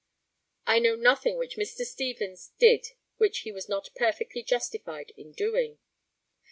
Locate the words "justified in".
4.41-5.31